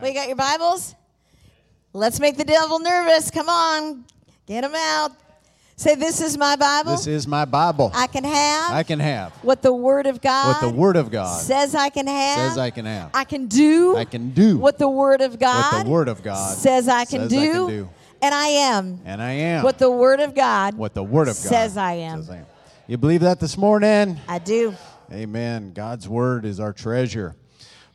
[0.00, 0.94] Well, you got your Bibles?
[1.92, 3.30] Let's make the devil nervous.
[3.30, 4.04] Come on,
[4.46, 5.12] get him out.
[5.76, 6.92] Say, This is my Bible.
[6.92, 7.90] This is my Bible.
[7.94, 11.10] I can have I can have what the Word of God what the Word of
[11.10, 12.50] God says I can have.
[12.50, 13.10] says I can have.
[13.12, 13.94] I can do.
[13.96, 15.74] I can do what the Word of God.
[15.74, 17.88] what the Word of God says I can, says I do, can do.
[18.22, 19.00] And I am.
[19.04, 20.76] And I am What the Word of God.
[20.76, 22.22] what the Word of God says I am.
[22.22, 22.46] says I am.
[22.86, 24.18] You believe that this morning?
[24.28, 24.74] I do.
[25.12, 25.72] Amen.
[25.72, 27.34] God's Word is our treasure.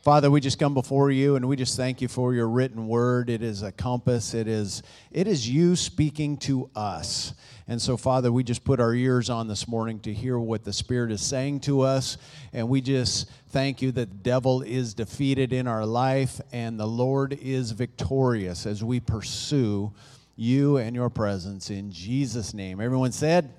[0.06, 3.28] Father, we just come before you and we just thank you for your written word.
[3.28, 4.34] It is a compass.
[4.34, 7.34] It is it is you speaking to us.
[7.66, 10.72] And so Father, we just put our ears on this morning to hear what the
[10.72, 12.18] Spirit is saying to us
[12.52, 16.86] and we just thank you that the devil is defeated in our life and the
[16.86, 19.92] Lord is victorious as we pursue
[20.36, 22.80] you and your presence in Jesus name.
[22.80, 23.52] Everyone said,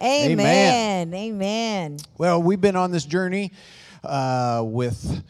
[0.00, 1.12] Amen.
[1.12, 1.98] Amen.
[2.16, 3.52] well, we've been on this journey
[4.02, 5.22] uh, with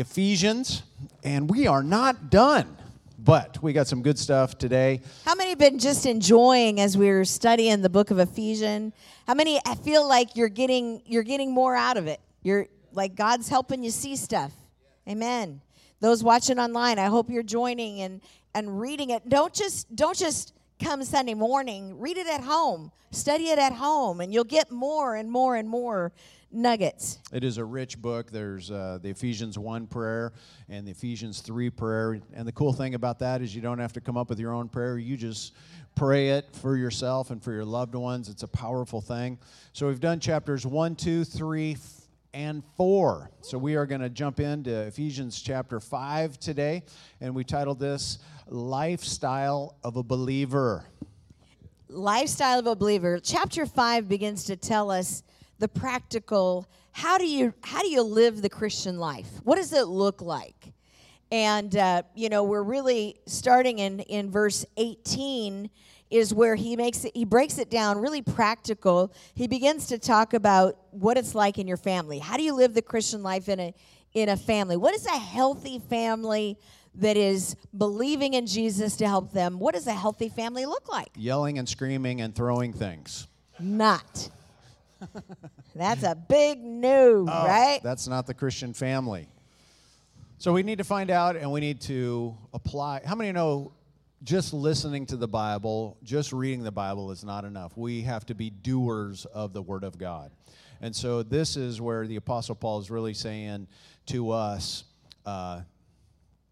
[0.00, 0.82] Ephesians,
[1.22, 2.76] and we are not done.
[3.22, 5.02] But we got some good stuff today.
[5.26, 8.94] How many have been just enjoying as we are studying the book of Ephesians?
[9.26, 12.18] How many feel like you're getting you're getting more out of it?
[12.42, 14.52] You're like God's helping you see stuff.
[15.06, 15.60] Amen.
[16.00, 18.22] Those watching online, I hope you're joining and
[18.54, 19.28] and reading it.
[19.28, 21.98] Don't just don't just come Sunday morning.
[22.00, 22.90] Read it at home.
[23.10, 26.12] Study it at home and you'll get more and more and more
[26.50, 27.18] nuggets.
[27.32, 28.30] It is a rich book.
[28.30, 30.32] There's uh, the Ephesians 1 prayer
[30.68, 32.20] and the Ephesians 3 prayer.
[32.32, 34.52] And the cool thing about that is you don't have to come up with your
[34.52, 34.96] own prayer.
[34.98, 35.52] You just
[35.94, 38.28] pray it for yourself and for your loved ones.
[38.28, 39.38] It's a powerful thing.
[39.72, 42.00] So we've done chapters 1, 2, 3, f-
[42.32, 43.30] and 4.
[43.42, 46.84] So we are going to jump into Ephesians chapter 5 today.
[47.20, 48.18] And we titled this
[48.52, 50.84] Lifestyle of a Believer.
[51.88, 53.20] lifestyle of a believer.
[53.22, 55.22] Chapter 5 begins to tell us
[55.60, 59.28] the practical how do you how do you live the christian life?
[59.44, 60.72] What does it look like?
[61.30, 65.70] And uh, you know we're really starting in in verse 18
[66.10, 69.12] is where he makes it he breaks it down really practical.
[69.34, 72.18] He begins to talk about what it's like in your family.
[72.18, 73.74] How do you live the christian life in a
[74.12, 74.76] in a family?
[74.76, 76.58] What is a healthy family
[76.96, 81.08] that is believing in jesus to help them what does a healthy family look like
[81.16, 83.26] Yelling and screaming and throwing things.
[83.58, 84.28] not.
[85.74, 87.80] That's a big no, Oh, right?
[87.82, 89.28] That's not the Christian family.
[90.38, 93.02] So we need to find out and we need to apply.
[93.04, 93.72] How many know
[94.22, 97.76] just listening to the Bible, just reading the Bible is not enough?
[97.76, 100.32] We have to be doers of the Word of God.
[100.82, 103.66] And so this is where the Apostle Paul is really saying
[104.06, 104.84] to us,
[105.24, 105.60] uh,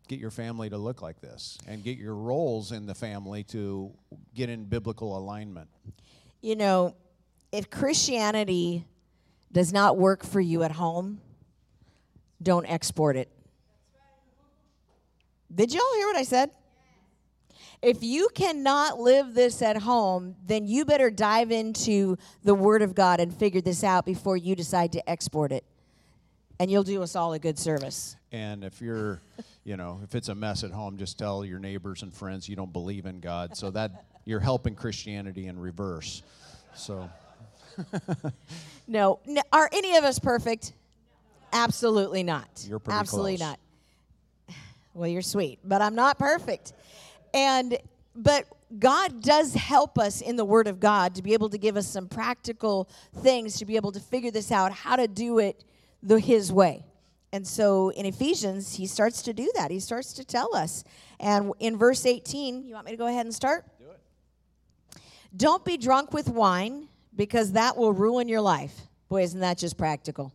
[0.09, 3.93] get your family to look like this and get your roles in the family to
[4.35, 5.69] get in biblical alignment.
[6.41, 6.97] You know,
[7.53, 8.87] if Christianity
[9.53, 11.21] does not work for you at home,
[12.43, 13.31] don't export it.
[15.55, 16.51] Did y'all hear what I said?
[17.81, 22.95] If you cannot live this at home, then you better dive into the Word of
[22.95, 25.65] God and figure this out before you decide to export it.
[26.61, 28.17] And you'll do us all a good service.
[28.33, 29.21] And if you're,
[29.65, 32.57] you know, if it's a mess at home, just tell your neighbors and friends you
[32.57, 33.57] don't believe in God.
[33.57, 36.23] So that you're helping Christianity in reverse.
[36.75, 37.09] So
[38.89, 40.73] No, no, are any of us perfect?
[41.53, 42.49] Absolutely not.
[42.67, 43.49] You're pretty Absolutely close.
[43.51, 43.59] not.
[44.95, 46.73] Well, you're sweet, but I'm not perfect.
[47.33, 47.79] And
[48.17, 48.47] but
[48.81, 51.87] God does help us in the Word of God to be able to give us
[51.87, 52.89] some practical
[53.19, 55.63] things to be able to figure this out, how to do it
[56.03, 56.85] the His way.
[57.33, 59.71] And so in Ephesians, he starts to do that.
[59.71, 60.83] He starts to tell us.
[61.21, 63.67] And in verse 18, you want me to go ahead and start?
[63.79, 65.01] Do it.
[65.37, 68.75] Don't be drunk with wine because that will ruin your life.
[69.09, 70.33] Boy, isn't that just practical?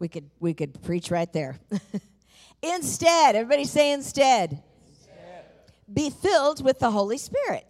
[0.00, 1.58] We could we could preach right there.
[2.62, 4.62] instead, everybody say instead.
[5.92, 7.66] Be filled with the Holy Spirit.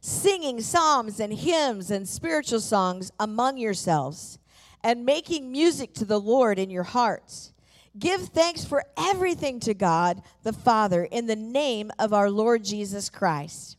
[0.00, 4.39] Singing psalms and hymns and spiritual songs among yourselves
[4.82, 7.52] and making music to the Lord in your hearts.
[7.98, 13.10] Give thanks for everything to God the Father in the name of our Lord Jesus
[13.10, 13.76] Christ.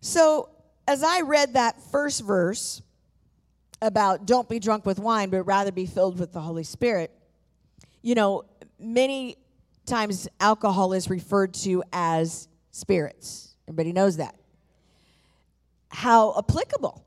[0.00, 0.50] So,
[0.88, 2.82] as I read that first verse
[3.80, 7.12] about don't be drunk with wine, but rather be filled with the Holy Spirit,
[8.02, 8.44] you know,
[8.78, 9.36] many
[9.84, 13.54] times alcohol is referred to as spirits.
[13.68, 14.34] Everybody knows that.
[15.88, 17.05] How applicable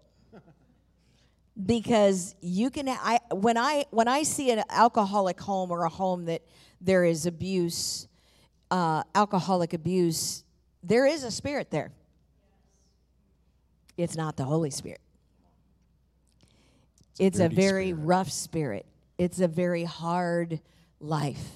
[1.65, 6.25] because you can I when I when I see an alcoholic home or a home
[6.25, 6.41] that
[6.81, 8.07] there is abuse,
[8.71, 10.43] uh, alcoholic abuse,
[10.83, 11.91] there is a spirit there.
[13.97, 15.01] It's not the Holy Spirit.
[17.19, 18.05] It's a dirty very spirit.
[18.05, 18.85] rough spirit.
[19.17, 20.61] It's a very hard
[21.01, 21.51] life.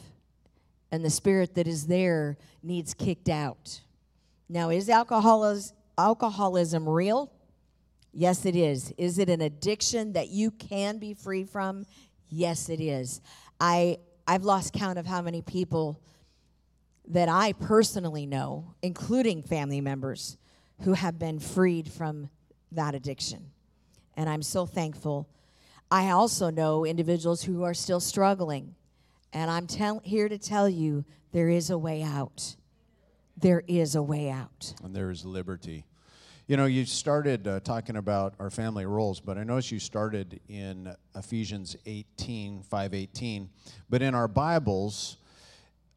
[0.92, 3.82] and the spirit that is there needs kicked out.
[4.48, 7.32] Now, is alcoholism, alcoholism real?
[8.14, 8.94] Yes, it is.
[8.98, 11.86] Is it an addiction that you can be free from?
[12.30, 13.22] Yes, it is.
[13.60, 16.00] I I've lost count of how many people
[17.08, 20.38] that I personally know, including family members,
[20.82, 22.30] who have been freed from
[22.72, 23.52] that addiction.
[24.16, 25.28] And I'm so thankful.
[25.92, 28.76] I also know individuals who are still struggling.
[29.34, 32.56] And I'm tell- here to tell you there is a way out.
[33.36, 34.74] There is a way out.
[34.84, 35.86] And there is liberty.
[36.46, 40.42] You know, you started uh, talking about our family roles, but I noticed you started
[40.50, 43.50] in Ephesians 18, 518.
[43.90, 45.20] But in our Bibles,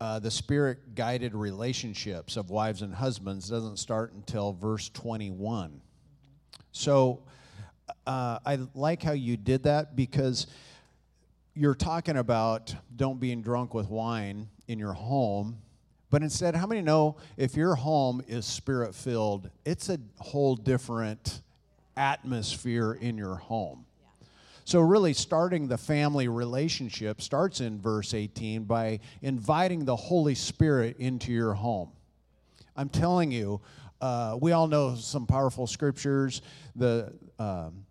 [0.01, 5.81] uh, the spirit guided relationships of wives and husbands doesn't start until verse 21.
[6.71, 7.25] So
[8.07, 10.47] uh, I like how you did that because
[11.55, 15.59] you're talking about don't being drunk with wine in your home.
[16.17, 21.43] But instead, how many know if your home is spirit filled, it's a whole different
[21.95, 23.85] atmosphere in your home?
[24.65, 30.97] So, really, starting the family relationship starts in verse 18 by inviting the Holy Spirit
[30.99, 31.91] into your home.
[32.79, 33.61] I'm telling you,
[34.01, 36.41] uh, we all know some powerful scriptures.
[36.77, 37.85] The, um,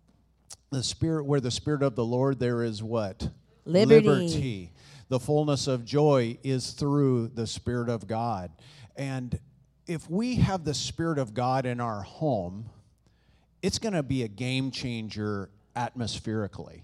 [0.72, 3.28] the Spirit, where the Spirit of the Lord, there is what?
[3.64, 4.08] Liberty.
[4.08, 4.72] Liberty.
[5.08, 8.50] The fullness of joy is through the Spirit of God.
[8.96, 9.38] And
[9.86, 12.70] if we have the Spirit of God in our home,
[13.62, 16.82] it's going to be a game changer atmospherically.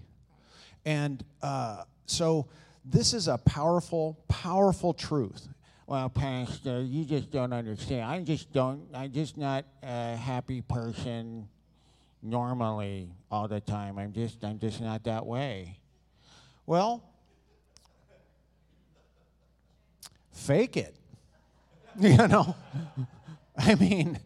[0.85, 2.47] And uh, so
[2.85, 5.47] this is a powerful, powerful truth.
[5.85, 8.03] Well, Pastor, you just don't understand.
[8.03, 8.87] I just don't.
[8.93, 11.49] I'm just not a happy person
[12.21, 13.97] normally all the time.
[13.97, 14.43] I'm just.
[14.45, 15.77] I'm just not that way.
[16.65, 17.03] Well,
[20.33, 20.95] fake it.
[21.99, 22.55] you know,
[23.57, 24.19] I mean,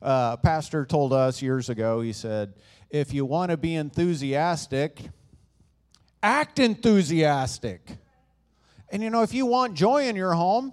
[0.00, 2.00] uh, pastor told us years ago.
[2.00, 2.54] He said,
[2.90, 5.00] "If you want to be enthusiastic,
[6.22, 7.82] act enthusiastic."
[8.90, 10.72] And you know, if you want joy in your home,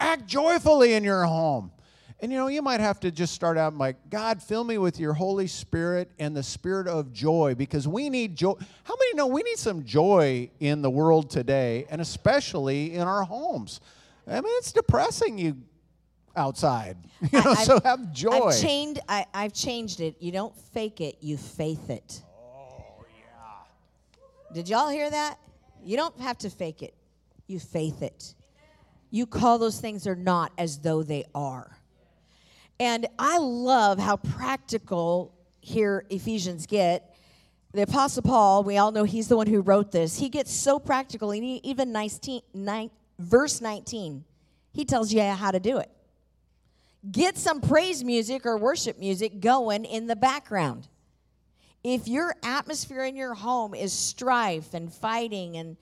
[0.00, 1.70] act joyfully in your home.
[2.18, 4.98] And you know, you might have to just start out like, God, fill me with
[4.98, 8.54] your Holy Spirit and the spirit of joy because we need joy.
[8.84, 13.22] How many know we need some joy in the world today and especially in our
[13.22, 13.80] homes?
[14.26, 15.56] I mean, it's depressing you
[16.36, 16.96] outside.
[17.32, 18.30] You know, so have joy.
[18.30, 20.16] I've changed, I, I've changed it.
[20.20, 22.22] You don't fake it, you faith it.
[22.38, 24.54] oh, yeah.
[24.54, 25.38] Did y'all hear that?
[25.82, 26.94] You don't have to fake it,
[27.46, 28.34] you faith it.
[29.10, 31.78] You call those things are not as though they are.
[32.78, 37.16] And I love how practical here Ephesians get.
[37.72, 40.18] The Apostle Paul, we all know he's the one who wrote this.
[40.18, 44.24] He gets so practical, and he, even 19, nine, verse 19,
[44.72, 45.90] he tells you how to do it.
[47.10, 50.88] Get some praise music or worship music going in the background.
[51.84, 55.76] If your atmosphere in your home is strife and fighting and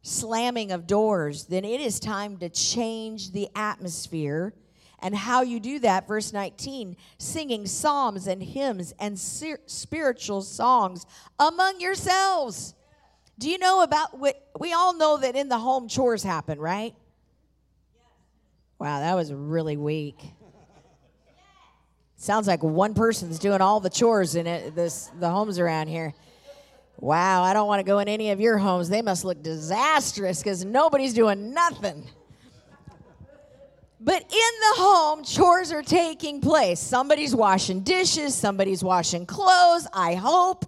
[0.00, 4.54] slamming of doors, then it is time to change the atmosphere.
[5.00, 11.04] And how you do that, verse 19, singing psalms and hymns and spiritual songs
[11.38, 12.74] among yourselves.
[13.38, 16.94] Do you know about what we all know that in the home chores happen, right?
[18.78, 20.18] Wow, that was really weak.
[22.16, 26.14] Sounds like one person's doing all the chores in it, this the homes around here.
[26.98, 28.88] Wow, I don't want to go in any of your homes.
[28.88, 32.08] They must look disastrous because nobody's doing nothing.
[34.04, 36.80] But in the home, chores are taking place.
[36.80, 40.64] Somebody's washing dishes, somebody's washing clothes, I hope.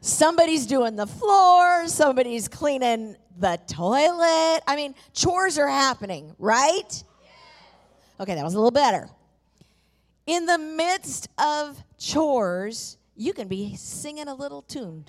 [0.00, 4.62] Somebody's doing the floor, somebody's cleaning the toilet.
[4.66, 7.04] I mean, chores are happening, right?
[8.18, 9.10] Okay, that was a little better.
[10.26, 15.04] In the midst of chores, you can be singing a little tune.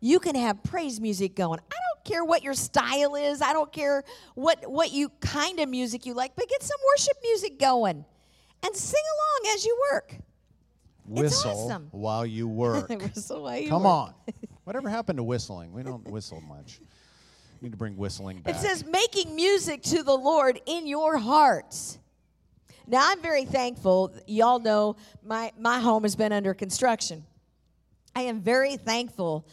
[0.00, 1.60] You can have praise music going.
[1.60, 3.42] I don't care what your style is.
[3.42, 4.02] I don't care
[4.34, 8.04] what what you kind of music you like, but get some worship music going
[8.64, 10.16] and sing along as you work.
[11.04, 11.88] Whistle awesome.
[11.90, 12.88] while you work.
[12.88, 13.92] Whistle while you Come work.
[13.92, 14.14] on.
[14.64, 15.72] Whatever happened to whistling?
[15.72, 16.80] We don't whistle much.
[17.60, 18.54] Need to bring whistling back.
[18.54, 21.98] It says making music to the Lord in your hearts.
[22.86, 24.14] Now I'm very thankful.
[24.26, 27.24] Y'all know my my home has been under construction.
[28.14, 29.46] I am very thankful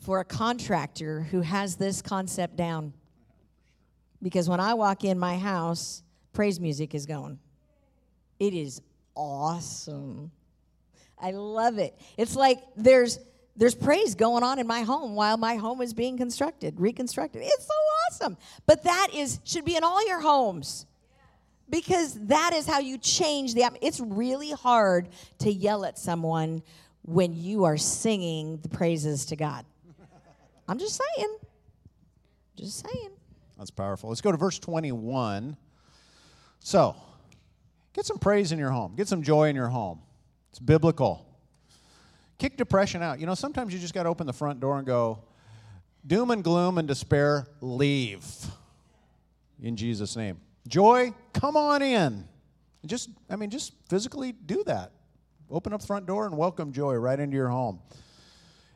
[0.00, 2.92] for a contractor who has this concept down.
[4.22, 6.02] Because when I walk in my house,
[6.32, 7.38] praise music is going.
[8.38, 8.80] It is
[9.14, 10.30] awesome.
[11.18, 11.98] I love it.
[12.16, 13.18] It's like there's
[13.56, 17.42] there's praise going on in my home while my home is being constructed, reconstructed.
[17.44, 17.74] It's so
[18.08, 18.38] awesome.
[18.64, 20.86] But that is should be in all your homes.
[21.68, 23.70] Because that is how you change the.
[23.80, 26.62] It's really hard to yell at someone
[27.02, 29.64] when you are singing the praises to God.
[30.70, 31.36] I'm just saying.
[32.54, 33.10] Just saying.
[33.58, 34.08] That's powerful.
[34.08, 35.56] Let's go to verse 21.
[36.60, 36.94] So,
[37.92, 40.00] get some praise in your home, get some joy in your home.
[40.50, 41.26] It's biblical.
[42.38, 43.18] Kick depression out.
[43.18, 45.18] You know, sometimes you just got to open the front door and go,
[46.06, 48.24] doom and gloom and despair, leave.
[49.60, 50.40] In Jesus' name.
[50.68, 52.28] Joy, come on in.
[52.86, 54.92] Just, I mean, just physically do that.
[55.50, 57.80] Open up the front door and welcome joy right into your home.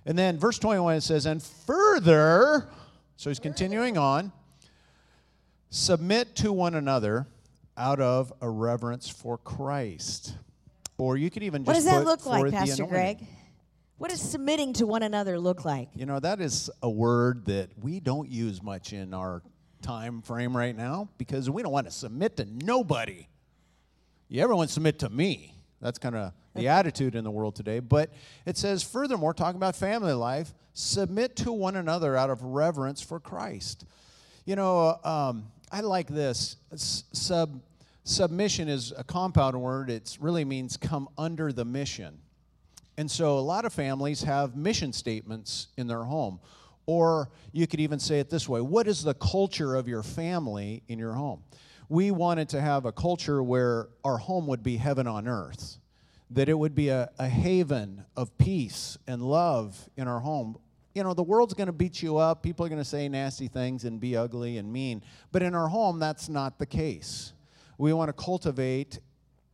[0.07, 2.69] And then verse 21 it says, and further,
[3.17, 4.33] so he's continuing on,
[5.71, 7.27] submit to one another
[7.77, 10.37] out of a reverence for Christ.
[10.99, 12.87] Or you could even just What does that look like, Pastor.
[12.87, 13.27] Greg?
[13.99, 15.89] What does submitting to one another look like?
[15.95, 19.43] You know, that is a word that we don't use much in our
[19.83, 23.29] time frame right now because we don't want to submit to nobody.
[24.29, 25.55] You ever want to submit to me?
[25.81, 27.81] That's kind of the attitude in the world today.
[27.81, 28.11] But
[28.47, 33.21] it says, furthermore, talking about family life, submit to one another out of reverence for
[33.21, 33.85] Christ.
[34.45, 36.57] You know, um, I like this.
[36.75, 37.61] Sub,
[38.05, 42.19] submission is a compound word, it really means come under the mission.
[42.97, 46.39] And so a lot of families have mission statements in their home.
[46.87, 50.83] Or you could even say it this way What is the culture of your family
[50.89, 51.43] in your home?
[51.89, 55.79] We wanted to have a culture where our home would be heaven on earth,
[56.31, 60.57] that it would be a, a haven of peace and love in our home.
[60.95, 63.49] You know, the world's going to beat you up, people are going to say nasty
[63.49, 65.03] things and be ugly and mean.
[65.33, 67.33] But in our home, that's not the case.
[67.79, 69.01] We want to cultivate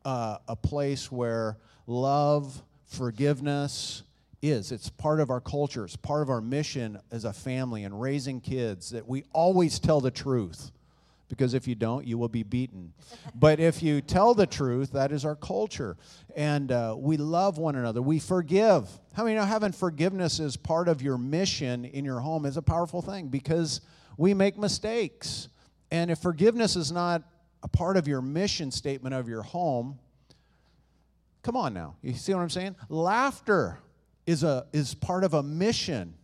[0.04, 4.02] uh, a place where love, forgiveness
[4.42, 4.72] is.
[4.72, 8.40] It's part of our culture, it's part of our mission as a family and raising
[8.40, 10.70] kids that we always tell the truth.
[11.30, 12.92] Because if you don't, you will be beaten.
[13.34, 15.96] but if you tell the truth, that is our culture.
[16.36, 18.02] And uh, we love one another.
[18.02, 18.86] We forgive.
[19.14, 22.62] How many know having forgiveness as part of your mission in your home is a
[22.62, 23.80] powerful thing because
[24.18, 25.48] we make mistakes.
[25.90, 27.22] And if forgiveness is not
[27.62, 29.98] a part of your mission statement of your home,
[31.42, 31.96] Come on now.
[32.02, 32.76] You see what I'm saying?
[32.88, 33.78] Laughter
[34.26, 36.14] is a is part of a mission.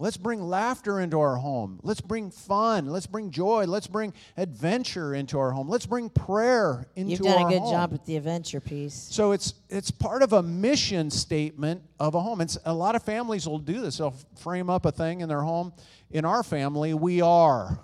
[0.00, 1.78] Let's bring laughter into our home.
[1.82, 2.86] Let's bring fun.
[2.86, 3.66] Let's bring joy.
[3.66, 5.68] Let's bring adventure into our home.
[5.68, 7.70] Let's bring prayer into You've done our a good home.
[7.72, 8.94] job with the adventure piece.
[8.94, 12.40] So it's it's part of a mission statement of a home.
[12.40, 13.98] And s- a lot of families will do this.
[13.98, 15.74] They'll frame up a thing in their home.
[16.10, 17.78] In our family, we are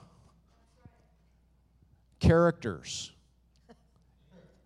[2.19, 3.13] characters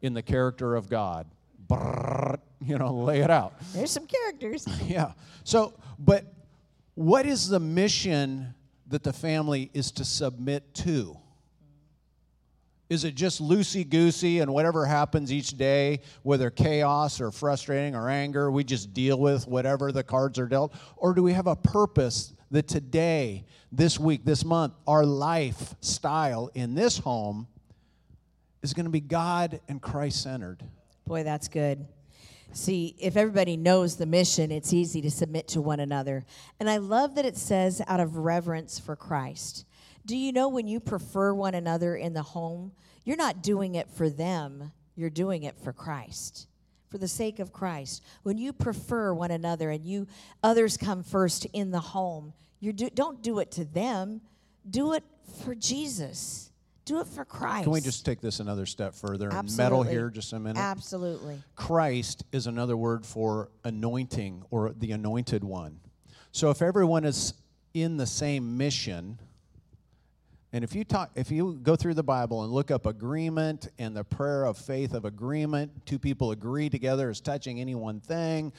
[0.03, 1.27] in the character of God.
[1.69, 3.55] Brrr, you know, lay it out.
[3.73, 4.67] There's some characters.
[4.87, 5.13] Yeah.
[5.45, 6.25] So, but
[7.01, 8.55] what is the mission
[8.89, 11.17] that the family is to submit to?
[12.91, 18.11] Is it just loosey goosey and whatever happens each day, whether chaos or frustrating or
[18.11, 20.75] anger, we just deal with whatever the cards are dealt?
[20.99, 26.75] Or do we have a purpose that today, this week, this month, our lifestyle in
[26.75, 27.49] this home
[28.63, 30.63] is going to be God and Christ centered?
[31.07, 31.87] Boy, that's good.
[32.53, 36.25] See, if everybody knows the mission, it's easy to submit to one another.
[36.59, 39.65] And I love that it says out of reverence for Christ.
[40.05, 42.73] Do you know when you prefer one another in the home,
[43.05, 46.49] you're not doing it for them, you're doing it for Christ.
[46.89, 48.03] For the sake of Christ.
[48.25, 50.09] When you prefer one another and you
[50.43, 54.21] others come first in the home, you do, don't do it to them,
[54.69, 55.05] do it
[55.45, 56.50] for Jesus.
[56.85, 57.65] Do it for Christ.
[57.65, 59.65] Can we just take this another step further and Absolutely.
[59.65, 60.59] meddle here just a minute?
[60.59, 61.43] Absolutely.
[61.55, 65.81] Christ is another word for anointing or the anointed one.
[66.33, 67.35] So if everyone is
[67.75, 69.19] in the same mission,
[70.53, 73.97] and if you talk if you go through the Bible and look up agreement and
[73.97, 78.53] the prayer of faith of agreement, two people agree together as touching any one thing,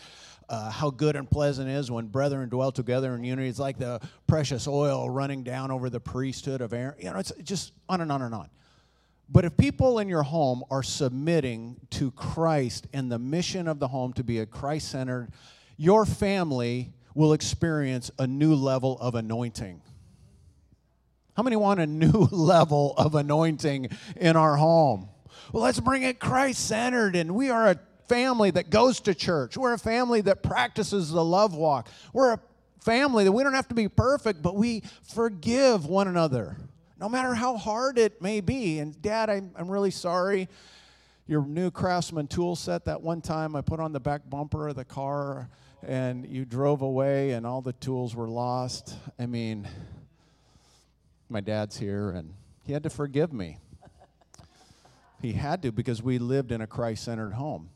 [0.51, 3.47] uh, how good and pleasant it is when brethren dwell together in unity.
[3.47, 6.95] It's like the precious oil running down over the priesthood of Aaron.
[6.99, 8.49] You know, it's just on and on and on.
[9.29, 13.87] But if people in your home are submitting to Christ and the mission of the
[13.87, 15.29] home to be a Christ centered,
[15.77, 19.81] your family will experience a new level of anointing.
[21.37, 25.07] How many want a new level of anointing in our home?
[25.53, 27.79] Well, let's bring it Christ centered, and we are a
[28.11, 29.55] family that goes to church.
[29.55, 31.87] We're a family that practices the love walk.
[32.11, 32.39] We're a
[32.81, 36.57] family that we don't have to be perfect, but we forgive one another,
[36.99, 38.79] no matter how hard it may be.
[38.79, 40.49] And, Dad, I'm, I'm really sorry.
[41.25, 44.75] Your new Craftsman tool set that one time I put on the back bumper of
[44.75, 45.47] the car,
[45.81, 48.93] and you drove away and all the tools were lost.
[49.17, 49.69] I mean,
[51.29, 52.33] my dad's here and
[52.65, 53.59] he had to forgive me.
[55.21, 57.69] He had to because we lived in a Christ centered home.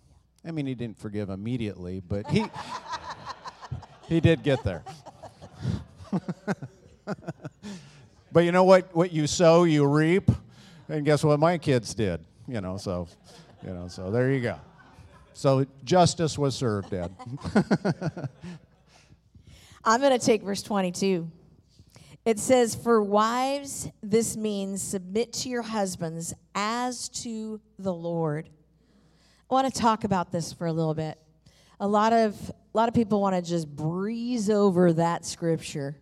[0.48, 2.46] I mean, he didn't forgive immediately, but he,
[4.08, 4.84] he did get there.
[8.32, 8.96] but you know what?
[8.96, 10.30] What you sow, you reap.
[10.88, 12.24] And guess what my kids did?
[12.48, 13.08] You know, so,
[13.66, 14.60] you know, so there you go.
[15.34, 17.12] So justice was served, Dad.
[19.84, 21.30] I'm going to take verse 22.
[22.24, 28.50] It says, For wives, this means submit to your husbands as to the Lord.
[29.50, 31.20] I want to talk about this for a little bit.
[31.80, 35.98] A lot of, a lot of people want to just breeze over that scripture.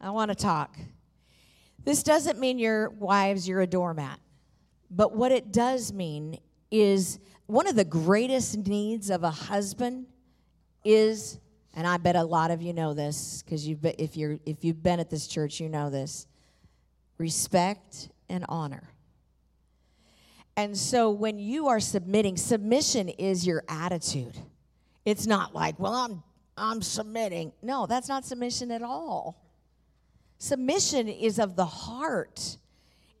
[0.00, 0.76] I want to talk.
[1.84, 4.20] This doesn't mean your wives, you're a doormat.
[4.90, 6.38] But what it does mean
[6.70, 10.06] is one of the greatest needs of a husband
[10.84, 11.38] is
[11.74, 14.64] and I bet a lot of you know this because you've been, if you're if
[14.64, 16.26] you've been at this church, you know this.
[17.18, 18.82] Respect and honor.
[20.58, 24.36] And so when you are submitting, submission is your attitude.
[25.04, 26.24] It's not like, well, I'm
[26.56, 27.52] I'm submitting.
[27.62, 29.40] No, that's not submission at all.
[30.38, 32.56] Submission is of the heart.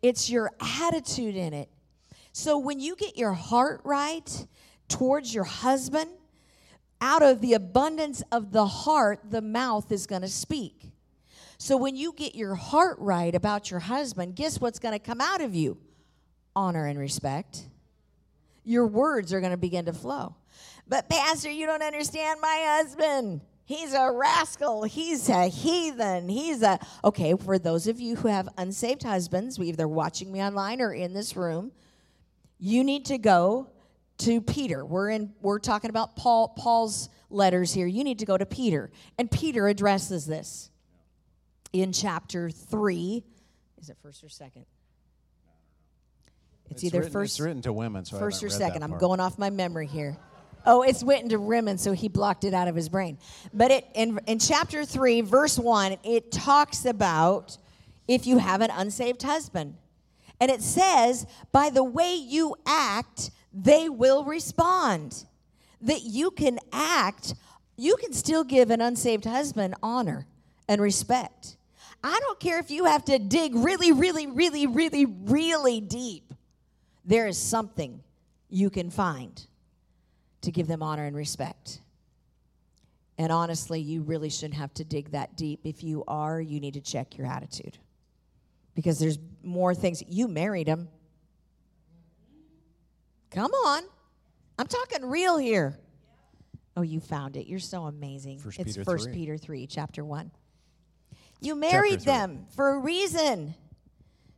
[0.02, 1.68] It's your attitude in it.
[2.32, 4.46] So when you get your heart right
[4.88, 6.10] towards your husband,
[7.00, 10.90] out of the abundance of the heart, the mouth is going to speak.
[11.56, 15.20] So when you get your heart right about your husband, guess what's going to come
[15.20, 15.78] out of you?
[16.58, 17.68] Honor and respect.
[18.64, 20.34] Your words are going to begin to flow.
[20.88, 23.42] But, Pastor, you don't understand my husband.
[23.64, 24.82] He's a rascal.
[24.82, 26.28] He's a heathen.
[26.28, 26.80] He's a.
[27.04, 31.14] Okay, for those of you who have unsaved husbands, either watching me online or in
[31.14, 31.70] this room,
[32.58, 33.70] you need to go
[34.18, 34.84] to Peter.
[34.84, 37.86] We're in we're talking about Paul Paul's letters here.
[37.86, 38.90] You need to go to Peter.
[39.16, 40.70] And Peter addresses this
[41.72, 43.22] in chapter 3.
[43.80, 44.64] Is it first or second?
[46.70, 47.34] It's, it's either written, first.
[47.34, 48.82] It's written to women, so first or second.
[48.82, 50.16] I'm going off my memory here.
[50.66, 53.18] Oh, it's written to women, so he blocked it out of his brain.
[53.54, 57.56] But it in in chapter three, verse one, it talks about
[58.06, 59.76] if you have an unsaved husband,
[60.40, 65.24] and it says, "By the way you act, they will respond.
[65.80, 67.34] That you can act,
[67.76, 70.26] you can still give an unsaved husband honor
[70.68, 71.56] and respect.
[72.02, 76.27] I don't care if you have to dig really, really, really, really, really deep.
[77.08, 78.02] There is something
[78.50, 79.46] you can find
[80.42, 81.80] to give them honor and respect.
[83.16, 85.60] And honestly, you really shouldn't have to dig that deep.
[85.64, 87.78] If you are, you need to check your attitude.
[88.74, 90.02] Because there's more things.
[90.06, 90.88] You married him.
[93.30, 93.84] Come on.
[94.58, 95.78] I'm talking real here.
[96.76, 97.46] Oh, you found it.
[97.46, 98.38] You're so amazing.
[98.38, 99.14] First it's Peter First 3.
[99.14, 100.30] Peter 3, chapter 1.
[101.40, 103.54] You married them for a reason.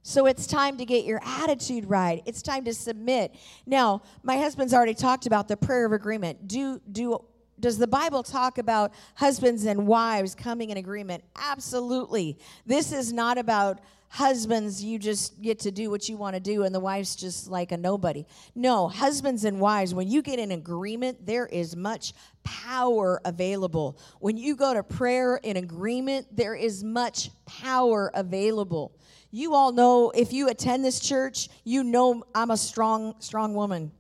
[0.03, 2.23] So it's time to get your attitude right.
[2.25, 3.35] It's time to submit.
[3.67, 6.49] Now, my husband's already talked about the prayer of agreement.
[6.49, 7.25] Do do
[7.59, 11.23] does the Bible talk about husbands and wives coming in agreement?
[11.37, 12.39] Absolutely.
[12.65, 16.65] This is not about husbands, you just get to do what you want to do,
[16.65, 18.27] and the wife's just like a nobody.
[18.57, 23.97] No, husbands and wives, when you get in agreement, there is much power available.
[24.19, 28.97] When you go to prayer in agreement, there is much power available.
[29.31, 33.93] You all know if you attend this church, you know I'm a strong, strong woman.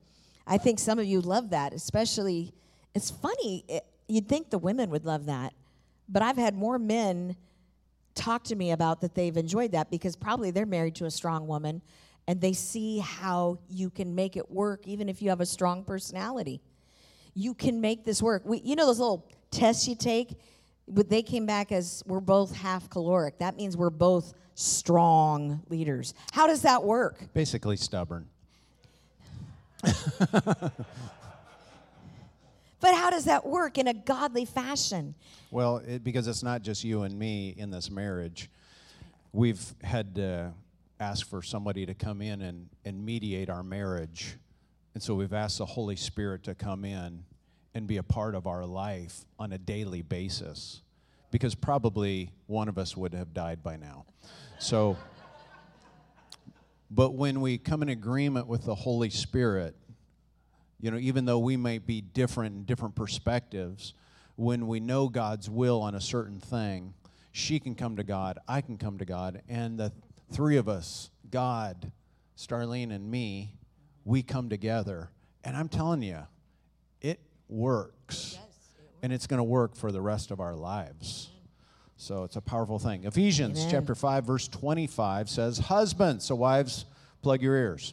[0.46, 2.52] I think some of you love that, especially.
[2.94, 5.52] It's funny, it, you'd think the women would love that,
[6.08, 7.36] but I've had more men
[8.16, 11.46] talk to me about that they've enjoyed that because probably they're married to a strong
[11.46, 11.80] woman
[12.26, 15.84] and they see how you can make it work even if you have a strong
[15.84, 16.60] personality.
[17.34, 18.42] You can make this work.
[18.44, 20.36] We, you know those little tests you take?
[20.88, 23.38] But they came back as we're both half choleric.
[23.38, 26.14] That means we're both strong leaders.
[26.32, 27.32] How does that work?
[27.34, 28.26] Basically, stubborn.
[32.80, 35.14] But how does that work in a godly fashion?
[35.50, 38.50] Well, it, because it's not just you and me in this marriage.
[39.32, 40.52] We've had to
[40.98, 44.36] ask for somebody to come in and, and mediate our marriage.
[44.94, 47.24] And so we've asked the Holy Spirit to come in
[47.74, 50.80] and be a part of our life on a daily basis
[51.30, 54.04] because probably one of us would have died by now.
[54.58, 54.96] So,
[56.90, 59.76] but when we come in agreement with the Holy Spirit,
[60.80, 63.94] you know, even though we may be different in different perspectives,
[64.36, 66.94] when we know God's will on a certain thing,
[67.32, 69.92] she can come to God, I can come to God, and the
[70.32, 71.92] three of us, God,
[72.36, 73.54] Starlene, and me,
[74.04, 75.10] we come together.
[75.44, 76.20] And I'm telling you,
[77.00, 78.38] it works.
[79.02, 81.30] And it's going to work for the rest of our lives.
[81.96, 83.04] So it's a powerful thing.
[83.04, 83.70] Ephesians Amen.
[83.70, 86.86] chapter 5 verse 25 says, "Husbands, so wives,
[87.22, 87.92] plug your ears.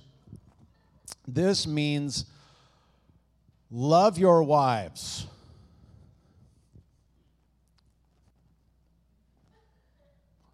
[1.28, 2.26] This means
[3.70, 5.28] love your wives."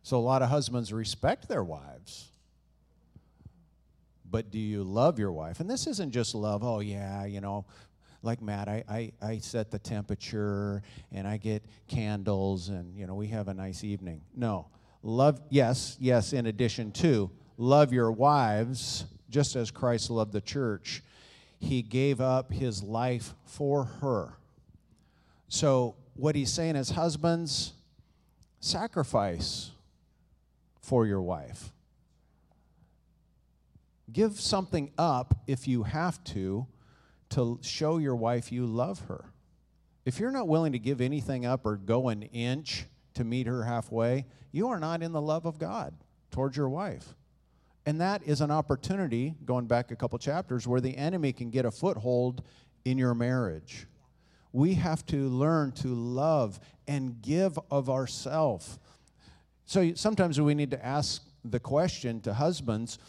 [0.03, 2.29] So a lot of husbands respect their wives.
[4.29, 5.59] But do you love your wife?
[5.59, 7.65] And this isn't just love, oh yeah, you know,
[8.23, 10.81] like Matt, I, I, I set the temperature
[11.12, 14.21] and I get candles and you know we have a nice evening.
[14.36, 14.67] No.
[15.03, 21.03] Love yes, yes, in addition to love your wives, just as Christ loved the church.
[21.59, 24.38] He gave up his life for her.
[25.49, 27.73] So what he's saying is husbands,
[28.59, 29.71] sacrifice
[30.81, 31.71] for your wife.
[34.12, 36.67] Give something up if you have to
[37.33, 39.25] to show your wife you love her.
[40.05, 43.63] If you're not willing to give anything up or go an inch to meet her
[43.63, 45.93] halfway, you are not in the love of God
[46.31, 47.15] towards your wife.
[47.85, 51.65] And that is an opportunity, going back a couple chapters, where the enemy can get
[51.65, 52.43] a foothold
[52.85, 53.87] in your marriage.
[54.51, 58.79] We have to learn to love and give of ourselves.
[59.65, 62.99] So sometimes we need to ask the question to husbands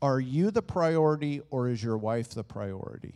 [0.00, 3.14] are you the priority or is your wife the priority?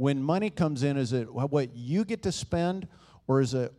[0.00, 2.88] When money comes in, is it what you get to spend
[3.26, 3.70] or is it,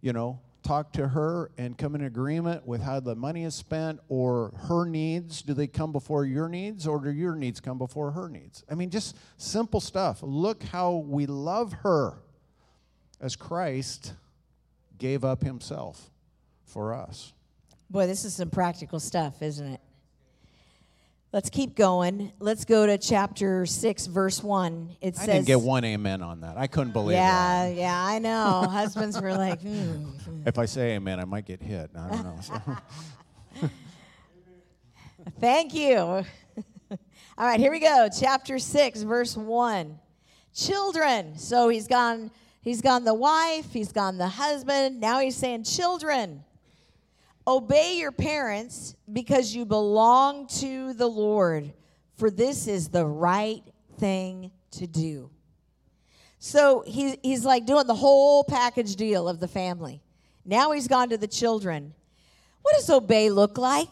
[0.00, 4.00] you know, talk to her and come in agreement with how the money is spent
[4.08, 5.42] or her needs?
[5.42, 8.64] Do they come before your needs or do your needs come before her needs?
[8.70, 10.20] I mean, just simple stuff.
[10.22, 12.22] Look how we love her
[13.20, 14.14] as Christ
[14.96, 16.10] gave up himself
[16.64, 17.34] for us.
[17.90, 19.80] Boy, this is some practical stuff, isn't it?
[21.36, 22.32] Let's keep going.
[22.38, 24.96] Let's go to chapter 6, verse 1.
[25.02, 26.56] It I says, I didn't get one amen on that.
[26.56, 28.66] I couldn't believe Yeah, yeah, I know.
[28.70, 30.12] Husbands were like, hmm.
[30.46, 31.90] If I say amen, I might get hit.
[31.94, 32.38] I don't know.
[32.40, 33.68] So-
[35.38, 35.98] Thank you.
[36.88, 36.96] All
[37.36, 38.08] right, here we go.
[38.18, 39.98] Chapter 6, verse 1.
[40.54, 41.36] Children.
[41.36, 42.30] So he's gone
[42.62, 45.00] he's gone the wife, he's gone the husband.
[45.00, 46.45] Now he's saying children.
[47.48, 51.72] Obey your parents because you belong to the Lord,
[52.16, 53.62] for this is the right
[53.98, 55.30] thing to do.
[56.38, 60.02] So he, he's like doing the whole package deal of the family.
[60.44, 61.94] Now he's gone to the children.
[62.62, 63.90] What does obey look like?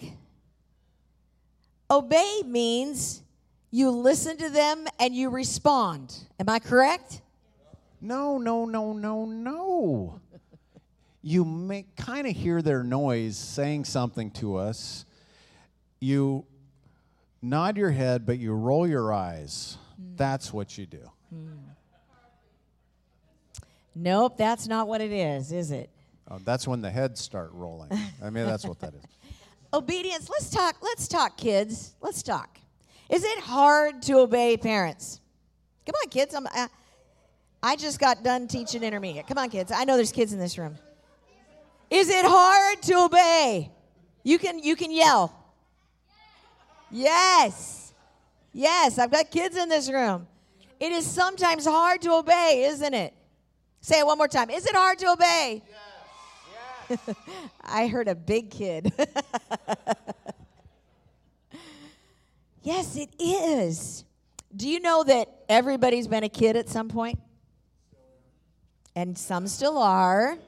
[1.90, 3.22] Obey means
[3.70, 6.16] you listen to them and you respond.
[6.40, 7.20] Am I correct?
[8.04, 10.20] no, no, no, no, no.
[11.26, 15.06] You make kind of hear their noise saying something to us.
[15.98, 16.44] You
[17.40, 19.78] nod your head, but you roll your eyes.
[19.96, 20.16] Hmm.
[20.16, 21.10] That's what you do.
[21.30, 21.46] Hmm.
[23.94, 25.88] Nope, that's not what it is, is it?
[26.30, 27.90] Oh, that's when the heads start rolling.
[28.22, 29.02] I mean, that's what that is.
[29.72, 30.28] Obedience.
[30.28, 30.76] Let's talk.
[30.82, 31.94] Let's talk, kids.
[32.02, 32.58] Let's talk.
[33.08, 35.22] Is it hard to obey parents?
[35.86, 36.34] Come on, kids.
[36.34, 36.68] I'm, I,
[37.62, 39.26] I just got done teaching intermediate.
[39.26, 39.72] Come on, kids.
[39.72, 40.76] I know there's kids in this room.
[41.90, 43.70] Is it hard to obey?
[44.22, 45.32] You can you can yell.
[46.90, 47.92] Yes.
[48.52, 50.26] Yes, I've got kids in this room.
[50.78, 53.14] It is sometimes hard to obey, isn't it?
[53.80, 54.48] Say it one more time.
[54.48, 55.62] Is it hard to obey?
[56.88, 57.00] Yes.
[57.62, 58.92] I heard a big kid.
[62.62, 64.04] yes, it is.
[64.54, 67.18] Do you know that everybody's been a kid at some point?
[68.94, 70.38] And some still are.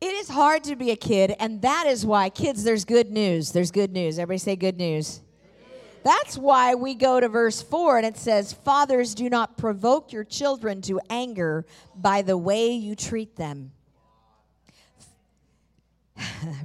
[0.00, 3.50] It is hard to be a kid, and that is why, kids, there's good news.
[3.50, 4.18] There's good news.
[4.18, 5.20] Everybody say good news.
[6.04, 10.24] That's why we go to verse 4 and it says, Fathers, do not provoke your
[10.24, 13.72] children to anger by the way you treat them.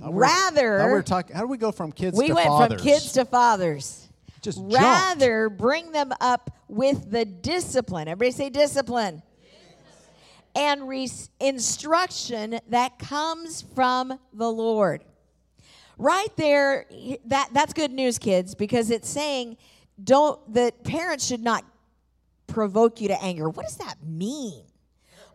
[0.01, 1.35] Rather, Now we're talking.
[1.35, 2.81] How do we go from kids we went fathers?
[2.81, 4.07] from kids to fathers.
[4.41, 4.75] Just jumped.
[4.75, 8.07] Rather, bring them up with the discipline.
[8.07, 9.21] Everybody say discipline.
[10.55, 15.03] And re- instruction that comes from the Lord.
[15.97, 16.85] Right there,
[17.25, 19.57] that, that's good news, kids, because it's saying
[20.03, 21.63] don't that parents should not
[22.47, 23.49] provoke you to anger.
[23.49, 24.63] What does that mean?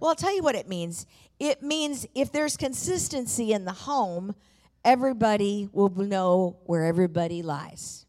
[0.00, 1.06] Well, I'll tell you what it means.
[1.38, 4.34] It means if there's consistency in the home,
[4.84, 8.06] everybody will know where everybody lies.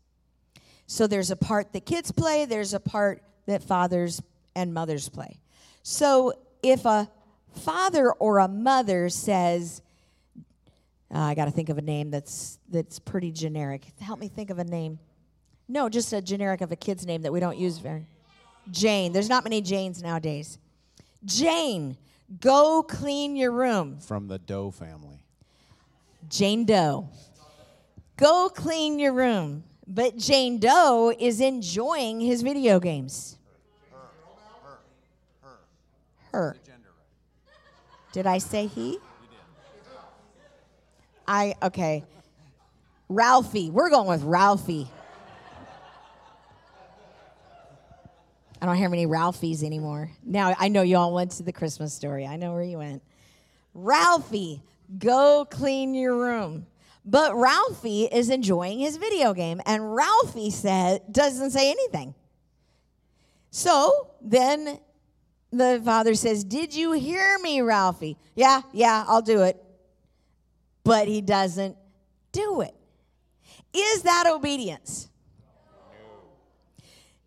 [0.88, 4.22] So there's a part that kids play, there's a part that fathers
[4.56, 5.39] and mothers play.
[5.84, 7.10] So if a
[7.56, 9.82] father or a mother says,
[11.13, 13.84] uh, I got to think of a name that's that's pretty generic.
[14.00, 15.00] Help me think of a name.
[15.67, 18.08] No, just a generic of a kid's name that we don't use very.
[18.72, 19.13] Jane.
[19.13, 20.58] There's not many Janes nowadays.
[21.26, 21.98] Jane,
[22.39, 24.00] go clean your room.
[24.00, 25.24] From the Doe family.
[26.28, 27.10] Jane Doe.
[28.17, 29.63] Go clean your room.
[29.88, 33.38] But Jane Doe is enjoying his video games.
[36.32, 36.56] Her.
[38.12, 38.98] Did I say he?
[41.28, 42.04] I, okay.
[43.08, 43.70] Ralphie.
[43.70, 44.88] We're going with Ralphie.
[48.62, 50.12] I don't hear many Ralphies anymore.
[50.24, 52.26] Now I know you all went to the Christmas story.
[52.26, 53.02] I know where you went.
[53.74, 54.62] Ralphie,
[54.98, 56.65] go clean your room.
[57.06, 62.13] But Ralphie is enjoying his video game, and Ralphie said doesn't say anything.
[63.50, 64.80] So then
[65.52, 68.18] the father says, Did you hear me, Ralphie?
[68.36, 69.62] Yeah, yeah, I'll do it.
[70.84, 71.78] But he doesn't
[72.32, 72.76] do it.
[73.74, 75.10] Is that obedience?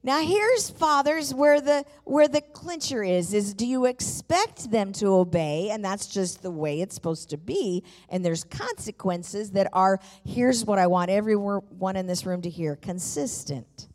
[0.05, 5.07] Now here's fathers where the where the clincher is is do you expect them to
[5.15, 10.01] obey and that's just the way it's supposed to be and there's consequences that are
[10.25, 13.87] here's what I want everyone in this room to hear consistent.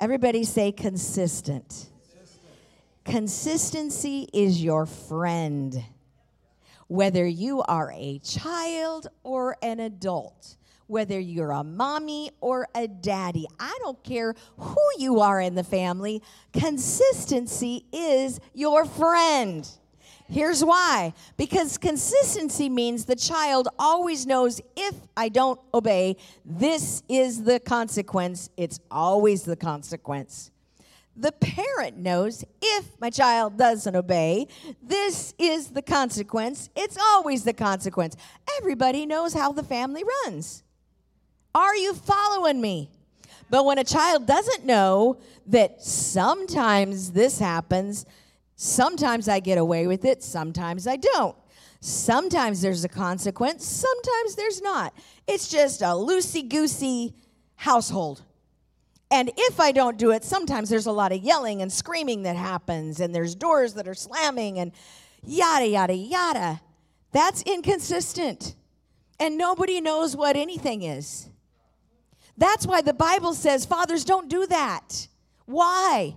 [0.00, 1.90] Everybody say consistent.
[3.04, 5.84] Consistency is your friend.
[6.88, 13.46] Whether you are a child or an adult whether you're a mommy or a daddy.
[13.58, 19.68] I don't care who you are in the family, consistency is your friend.
[20.26, 27.44] Here's why because consistency means the child always knows if I don't obey, this is
[27.44, 28.48] the consequence.
[28.56, 30.50] It's always the consequence.
[31.16, 34.48] The parent knows if my child doesn't obey,
[34.82, 36.70] this is the consequence.
[36.74, 38.16] It's always the consequence.
[38.58, 40.64] Everybody knows how the family runs.
[41.54, 42.90] Are you following me?
[43.48, 48.06] But when a child doesn't know that sometimes this happens,
[48.56, 51.36] sometimes I get away with it, sometimes I don't.
[51.80, 54.94] Sometimes there's a consequence, sometimes there's not.
[55.28, 57.14] It's just a loosey goosey
[57.56, 58.22] household.
[59.10, 62.36] And if I don't do it, sometimes there's a lot of yelling and screaming that
[62.36, 64.72] happens, and there's doors that are slamming, and
[65.24, 66.60] yada, yada, yada.
[67.12, 68.56] That's inconsistent.
[69.20, 71.28] And nobody knows what anything is.
[72.36, 75.06] That's why the Bible says, fathers, don't do that.
[75.46, 76.16] Why?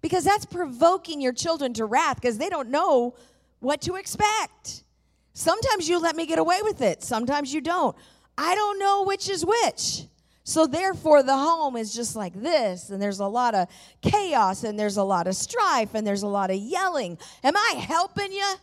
[0.00, 3.14] Because that's provoking your children to wrath because they don't know
[3.58, 4.84] what to expect.
[5.32, 7.96] Sometimes you let me get away with it, sometimes you don't.
[8.38, 10.04] I don't know which is which.
[10.48, 13.66] So, therefore, the home is just like this, and there's a lot of
[14.00, 17.18] chaos, and there's a lot of strife, and there's a lot of yelling.
[17.42, 18.54] Am I helping you?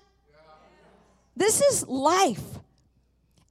[1.36, 2.42] This is life.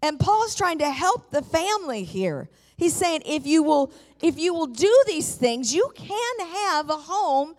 [0.01, 2.49] And Paul's trying to help the family here.
[2.79, 3.93] He's saying if you will
[4.23, 7.55] if you will do these things, you can have a home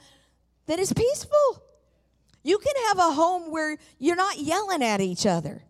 [0.66, 1.64] that is peaceful.
[2.42, 5.62] You can have a home where you're not yelling at each other.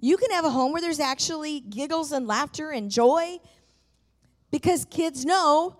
[0.00, 3.40] You can have a home where there's actually giggles and laughter and joy
[4.50, 5.76] because kids know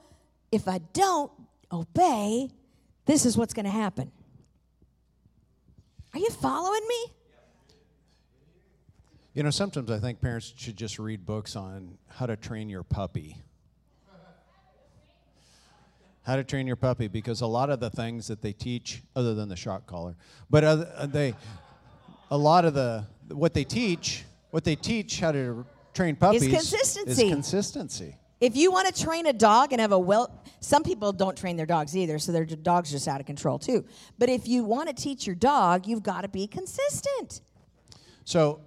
[0.50, 1.30] if I don't
[1.72, 2.50] obey,
[3.06, 4.10] this is what's going to happen.
[6.14, 7.12] Are you following me?
[9.34, 12.82] You know, sometimes I think parents should just read books on how to train your
[12.82, 13.36] puppy.
[16.22, 19.34] How to train your puppy, because a lot of the things that they teach, other
[19.34, 20.14] than the shock collar,
[20.50, 21.34] but other, uh, they,
[22.30, 26.52] a lot of the what they teach, what they teach how to train puppies is
[26.52, 27.24] consistency.
[27.24, 28.16] Is consistency.
[28.40, 31.56] If you want to train a dog and have a well, some people don't train
[31.56, 33.84] their dogs either, so their dog's just out of control too.
[34.16, 37.40] But if you want to teach your dog, you've got to be consistent.
[38.24, 38.60] So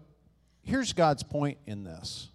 [0.63, 2.29] here's God's point in this.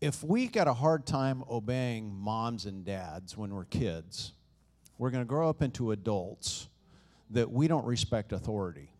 [0.00, 4.32] If we got a hard time obeying moms and dads when we're kids,
[4.98, 6.68] we're going to grow up into adults
[7.30, 8.90] that we don't respect authority.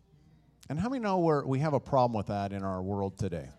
[0.69, 3.49] And how many know we we have a problem with that in our world today?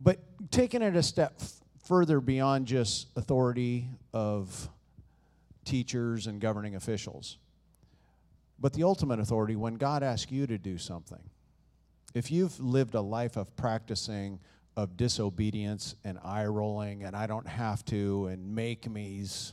[0.00, 0.18] But
[0.50, 1.40] taking it a step
[1.86, 4.68] further beyond just authority of
[5.64, 7.38] teachers and governing officials,
[8.58, 11.22] but the ultimate authority when God asks you to do something.
[12.12, 14.40] If you've lived a life of practicing
[14.76, 19.52] of disobedience and eye rolling and I don't have to and make me's,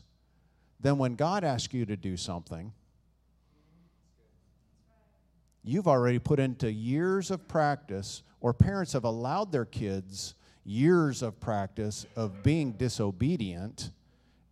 [0.79, 2.73] then when God asks you to do something,
[5.63, 11.39] you've already put into years of practice, or parents have allowed their kids years of
[11.39, 13.91] practice of being disobedient.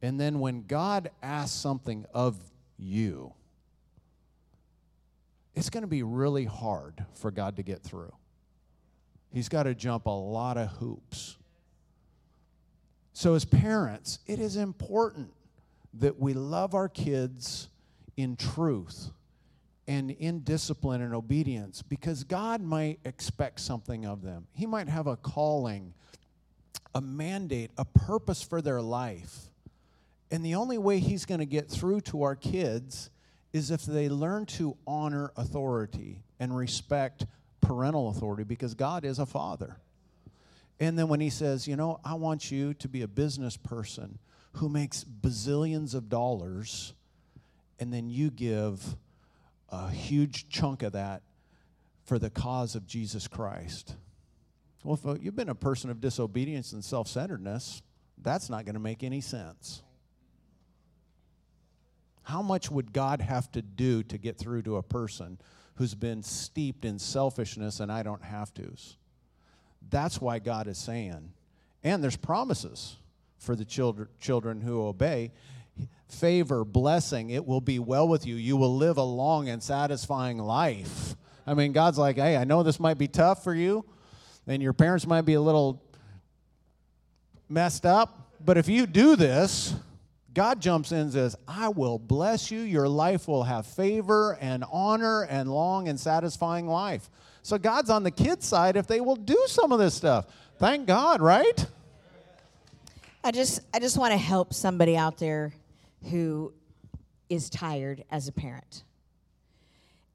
[0.02, 2.38] And then when God asks something of
[2.78, 3.34] you,
[5.54, 8.14] it's going to be really hard for God to get through.
[9.34, 11.38] He's got to jump a lot of hoops.
[13.14, 15.32] So, as parents, it is important
[15.94, 17.70] that we love our kids
[18.18, 19.12] in truth
[19.88, 24.48] and in discipline and obedience because God might expect something of them.
[24.54, 25.94] He might have a calling,
[26.94, 29.52] a mandate, a purpose for their life.
[30.30, 33.10] And the only way He's going to get through to our kids
[33.54, 37.26] is if they learn to honor authority and respect
[37.60, 39.78] parental authority because God is a father.
[40.80, 44.20] And then when He says, you know, I want you to be a business person
[44.54, 46.94] who makes bazillions of dollars,
[47.80, 48.96] and then you give
[49.72, 51.24] a huge chunk of that
[52.04, 53.96] for the cause of Jesus Christ.
[54.84, 57.82] Well, if uh, you've been a person of disobedience and self centeredness,
[58.22, 59.82] that's not going to make any sense.
[62.24, 65.40] How much would God have to do to get through to a person
[65.76, 68.98] who's been steeped in selfishness and I don't have to's?
[69.90, 71.34] That's why God is saying,
[71.84, 72.98] and there's promises
[73.40, 75.32] for the children, children who obey
[76.08, 78.36] favor, blessing, it will be well with you.
[78.36, 81.16] You will live a long and satisfying life.
[81.48, 83.86] I mean, God's like, hey, I know this might be tough for you,
[84.48, 85.82] and your parents might be a little
[87.50, 89.76] messed up, but if you do this,
[90.34, 92.62] God jumps in and says, I will bless you.
[92.62, 97.10] Your life will have favor and honor and long and satisfying life.
[97.44, 100.28] So God's on the kids' side if they will do some of this stuff.
[100.58, 101.66] Thank God, right?
[103.24, 105.54] I just I just want to help somebody out there
[106.10, 106.54] who
[107.30, 108.84] is tired as a parent.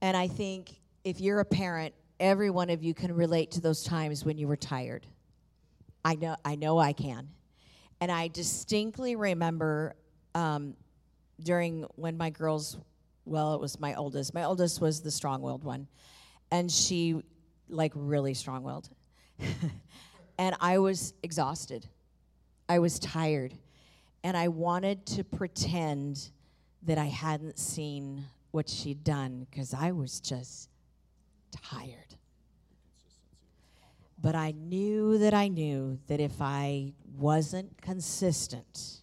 [0.01, 3.83] And I think if you're a parent, every one of you can relate to those
[3.83, 5.07] times when you were tired.
[6.05, 7.29] I know I know I can.
[8.01, 9.94] And I distinctly remember
[10.35, 10.77] um,
[11.42, 12.77] during when my girls,
[13.25, 14.35] well, it was my oldest.
[14.35, 15.88] My oldest was the strong-willed one,
[16.51, 17.22] and she,
[17.68, 18.90] like, really strong-willed.
[20.38, 21.87] and I was exhausted.
[22.68, 23.55] I was tired
[24.27, 26.33] and I wanted to pretend
[26.83, 30.69] that I hadn't seen what she'd done because I was just
[31.53, 32.17] tired.
[34.21, 39.03] But I knew that I knew that if I wasn't consistent,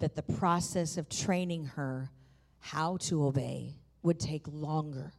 [0.00, 2.10] that the process of training her
[2.58, 5.14] how to obey would take longer.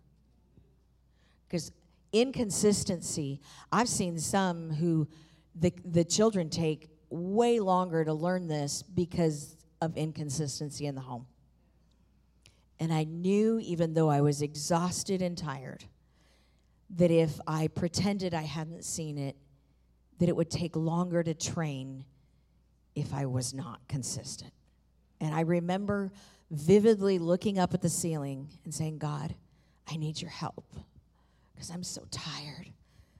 [1.47, 1.71] Because
[2.11, 5.07] inconsistency, I've seen some who
[5.55, 6.92] the, the children take
[7.33, 11.25] way longer to learn this because of inconsistency in the home.
[12.79, 15.85] And I knew, even though I was exhausted and tired,
[16.97, 19.35] that if I pretended I hadn't seen it,
[20.19, 22.05] that it would take longer to train
[22.95, 24.53] if I was not consistent.
[25.19, 26.11] And I remember
[26.51, 29.33] vividly looking up at the ceiling and saying, God,
[29.89, 30.65] I need your help
[31.53, 32.71] because I'm so tired.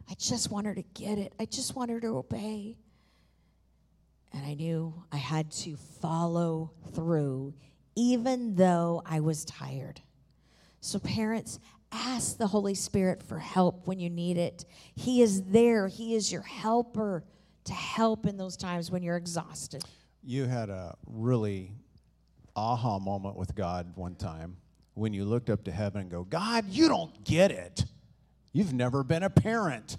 [0.09, 2.77] I just want her to get it, I just want her to obey.
[4.33, 7.53] And I knew I had to follow through,
[7.95, 10.01] even though I was tired.
[10.81, 11.59] So, parents,
[11.91, 14.65] ask the Holy Spirit for help when you need it.
[14.95, 17.23] He is there, He is your helper
[17.65, 19.83] to help in those times when you're exhausted.
[20.23, 21.71] You had a really
[22.55, 24.57] aha moment with God one time
[24.95, 27.85] when you looked up to heaven and go, God, you don't get it.
[28.51, 29.97] You've never been a parent.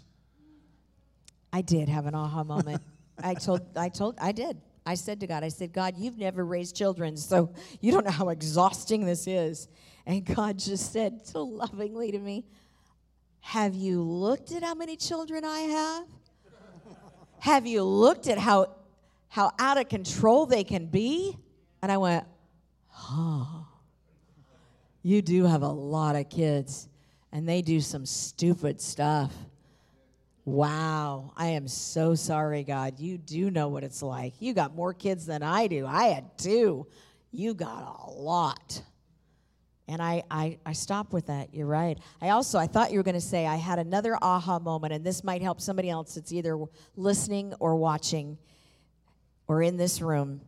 [1.53, 2.83] I did have an aha moment.
[3.23, 4.61] I told, I told, I did.
[4.87, 8.11] I said to God, I said, God, you've never raised children, so you don't know
[8.11, 9.69] how exhausting this is.
[10.07, 12.45] And God just said so lovingly to me,
[13.41, 16.07] Have you looked at how many children I have?
[17.39, 18.75] have you looked at how,
[19.29, 21.37] how out of control they can be?
[21.83, 22.25] And I went,
[23.11, 23.67] Oh,
[25.03, 26.89] You do have a lot of kids,
[27.33, 29.33] and they do some stupid stuff.
[30.45, 31.33] Wow.
[31.37, 33.01] I am so sorry, God.
[33.01, 34.35] You do know what it's like.
[34.41, 35.87] You got more kids than I do.
[35.87, 36.87] I had two.
[37.31, 38.83] You got a lot.
[39.87, 41.53] And I, I, I stop with that.
[41.55, 41.99] You're right.
[42.21, 45.05] I also, I thought you were going to say, I had another aha moment, and
[45.05, 46.59] this might help somebody else that's either
[46.97, 48.39] listening or watching
[49.47, 50.41] or in this room.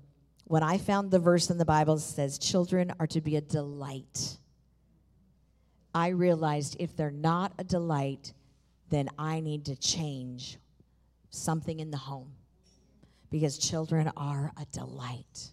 [0.45, 3.43] When I found the verse in the Bible that says, children are to be a
[3.43, 4.39] delight,
[5.95, 8.33] I realized if they're not a delight,
[8.91, 10.59] then I need to change
[11.31, 12.33] something in the home
[13.31, 15.51] because children are a delight.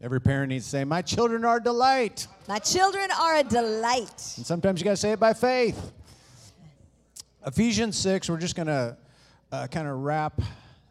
[0.00, 2.26] Every parent needs to say, My children are a delight.
[2.48, 4.34] My children are a delight.
[4.36, 5.92] And sometimes you got to say it by faith.
[7.46, 8.96] Ephesians 6, we're just going to
[9.52, 10.40] uh, kind of wrap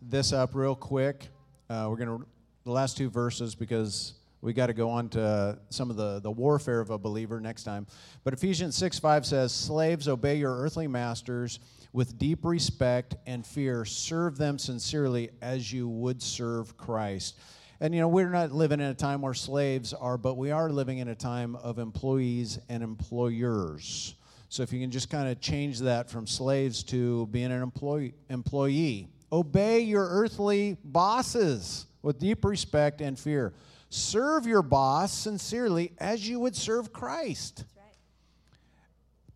[0.02, 1.28] this up real quick.
[1.70, 2.26] Uh, we're going to,
[2.64, 4.14] the last two verses, because
[4.46, 7.64] we got to go on to some of the, the warfare of a believer next
[7.64, 7.88] time.
[8.24, 11.60] But Ephesians 6 5 says, Slaves, obey your earthly masters
[11.94, 13.86] with deep respect and fear.
[13.86, 17.40] Serve them sincerely as you would serve Christ.
[17.82, 20.70] And you know, we're not living in a time where slaves are, but we are
[20.70, 24.14] living in a time of employees and employers.
[24.50, 28.14] So if you can just kind of change that from slaves to being an employee,
[28.30, 29.10] employee.
[29.32, 33.56] Obey your earthly bosses with deep respect and fear.
[33.96, 37.64] Serve your boss sincerely as you would serve Christ.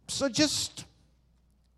[0.10, 0.84] So just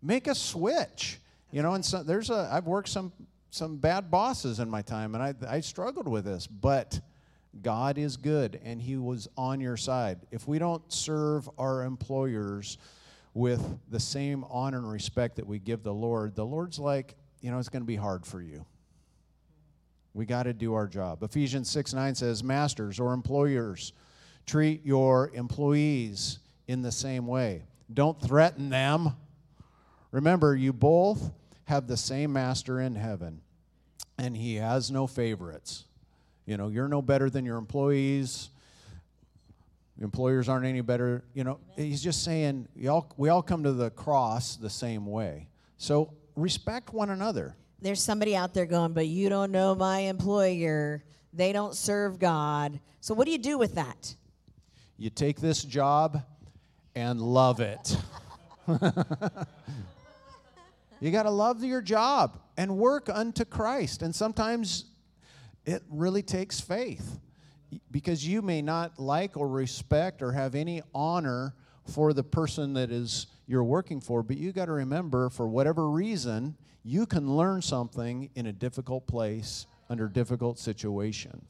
[0.02, 1.20] make a switch.
[1.52, 3.12] You know, and so there's a I've worked some
[3.50, 6.98] some bad bosses in my time, and I I struggled with this, but
[7.62, 10.18] God is good, and He was on your side.
[10.32, 12.78] If we don't serve our employers
[13.32, 17.52] with the same honor and respect that we give the Lord, the Lord's like, you
[17.52, 18.66] know, it's going to be hard for you.
[20.14, 21.22] We got to do our job.
[21.22, 23.92] Ephesians 6 9 says, Masters or employers,
[24.46, 27.64] treat your employees in the same way.
[27.92, 29.16] Don't threaten them.
[30.10, 31.32] Remember, you both
[31.64, 33.40] have the same master in heaven,
[34.18, 35.84] and he has no favorites.
[36.44, 38.50] You know, you're no better than your employees.
[40.00, 41.24] Employers aren't any better.
[41.32, 45.06] You know, he's just saying we all, we all come to the cross the same
[45.06, 45.48] way.
[45.78, 47.56] So respect one another.
[47.82, 51.02] There's somebody out there going, but you don't know my employer.
[51.32, 52.78] They don't serve God.
[53.00, 54.14] So what do you do with that?
[54.96, 56.22] You take this job
[56.94, 57.96] and love it.
[61.00, 64.02] you got to love your job and work unto Christ.
[64.02, 64.84] And sometimes
[65.66, 67.18] it really takes faith
[67.90, 71.54] because you may not like or respect or have any honor
[71.84, 75.90] for the person that is you're working for, but you got to remember for whatever
[75.90, 81.44] reason, you can learn something in a difficult place under difficult situation.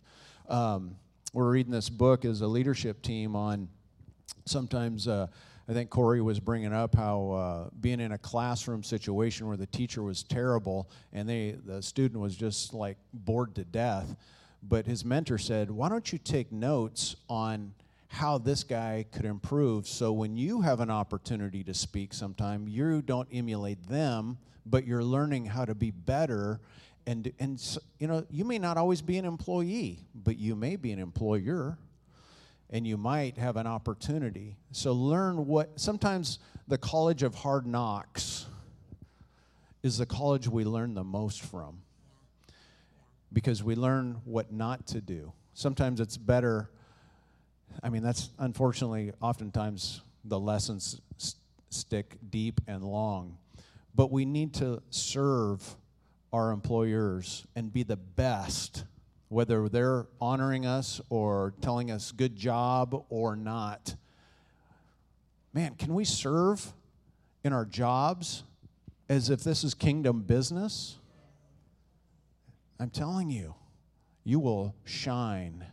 [0.49, 0.97] Um,
[1.32, 3.68] we're reading this book as a leadership team on
[4.45, 5.26] sometimes uh,
[5.68, 9.66] I think Corey was bringing up how uh, being in a classroom situation where the
[9.66, 14.16] teacher was terrible and they the student was just like bored to death.
[14.62, 17.74] But his mentor said, "Why don't you take notes on
[18.12, 23.00] how this guy could improve so when you have an opportunity to speak sometime, you
[23.00, 26.60] don't emulate them, but you're learning how to be better."
[27.06, 27.60] And, and
[27.98, 31.76] you know, you may not always be an employee, but you may be an employer
[32.70, 34.56] and you might have an opportunity.
[34.72, 36.38] So learn what, sometimes
[36.68, 38.46] the college of hard knocks
[39.82, 41.82] is the college we learn the most from
[43.32, 45.32] because we learn what not to do.
[45.54, 46.70] Sometimes it's better,
[47.82, 53.38] I mean, that's unfortunately oftentimes the lessons st- stick deep and long.
[53.94, 55.76] But we need to serve
[56.32, 58.84] our employers and be the best
[59.28, 63.94] whether they're honoring us or telling us good job or not.
[65.54, 66.72] Man, can we serve
[67.42, 68.44] in our jobs
[69.08, 70.98] as if this is kingdom business?
[72.78, 73.54] I'm telling you,
[74.24, 75.64] you will shine,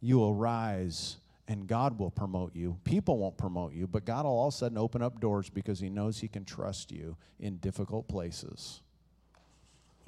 [0.00, 1.16] you will rise,
[1.48, 2.78] and God will promote you.
[2.84, 5.80] People won't promote you, but God will all of a sudden open up doors because
[5.80, 8.80] He knows He can trust you in difficult places.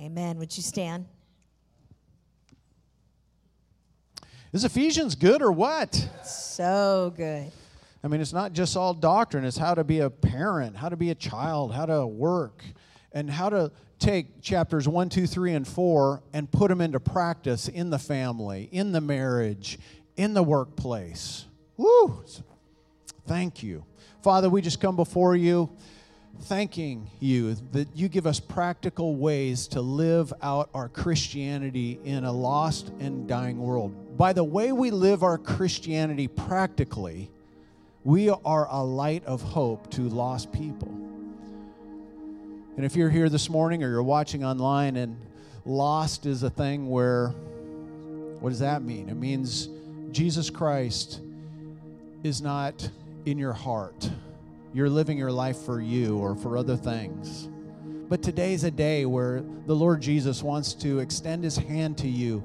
[0.01, 0.39] Amen.
[0.39, 1.07] Would you stand?
[4.53, 5.95] Is Ephesians good or what?
[6.25, 7.51] So good.
[8.05, 10.97] I mean, it's not just all doctrine, it's how to be a parent, how to
[10.97, 12.65] be a child, how to work,
[13.13, 13.71] and how to
[14.03, 18.69] take chapters 1, 2, 3, and 4 and put them into practice in the family,
[18.73, 19.79] in the marriage,
[20.17, 21.47] in the workplace.
[21.77, 22.25] Woo!
[23.27, 23.85] Thank you.
[24.23, 25.71] Father, we just come before you
[26.43, 32.33] thanking you that you give us practical ways to live out our Christianity in a
[32.33, 34.17] lost and dying world.
[34.17, 37.31] By the way we live our Christianity practically,
[38.03, 41.12] we are a light of hope to lost people.
[42.77, 45.17] And if you're here this morning or you're watching online and
[45.65, 47.29] lost is a thing where,
[48.41, 49.09] what does that mean?
[49.09, 49.69] It means
[50.11, 51.21] Jesus Christ
[52.23, 52.89] is not
[53.25, 54.11] in your heart
[54.75, 57.49] you're living your life for you or for other things.
[58.09, 62.43] But today's a day where the Lord Jesus wants to extend his hand to you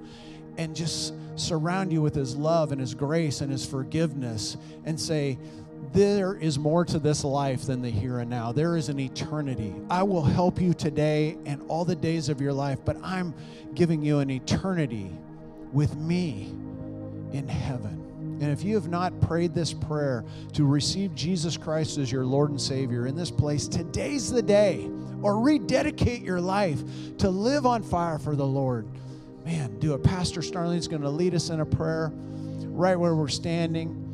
[0.58, 5.38] and just surround you with his love and his grace and his forgiveness and say,
[5.94, 8.52] there is more to this life than the here and now.
[8.52, 9.74] There is an eternity.
[9.90, 13.34] I will help you today and all the days of your life, but I'm
[13.74, 15.12] giving you an eternity
[15.72, 16.54] with me
[17.32, 18.38] in heaven.
[18.40, 20.24] And if you have not prayed this prayer
[20.54, 24.90] to receive Jesus Christ as your Lord and Savior in this place, today's the day.
[25.24, 26.84] Or rededicate your life
[27.18, 28.88] to live on fire for the Lord.
[29.44, 30.04] Man, do it.
[30.04, 34.07] Pastor Starlene's going to lead us in a prayer right where we're standing.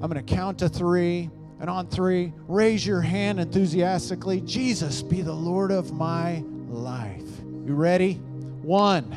[0.00, 1.30] I'm going to count to three.
[1.60, 4.40] And on three, raise your hand enthusiastically.
[4.42, 7.24] Jesus, be the Lord of my life.
[7.66, 8.14] You ready?
[8.62, 9.16] One.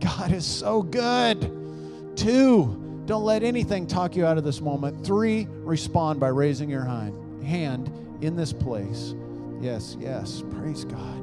[0.00, 2.16] God is so good.
[2.16, 5.04] Two, don't let anything talk you out of this moment.
[5.04, 9.14] Three, respond by raising your hand, hand in this place.
[9.60, 10.42] Yes, yes.
[10.58, 11.20] Praise God.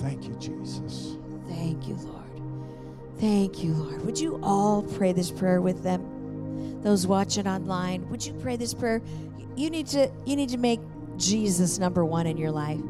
[0.00, 1.16] Thank you, Jesus.
[1.48, 2.16] Thank you, Lord.
[3.18, 4.04] Thank you, Lord.
[4.06, 6.19] Would you all pray this prayer with them?
[6.82, 9.02] Those watching online, would you pray this prayer?
[9.56, 10.80] You need to you need to make
[11.16, 12.80] Jesus number 1 in your life.